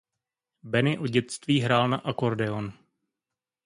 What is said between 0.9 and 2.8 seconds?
od dětství hrál na akordeon.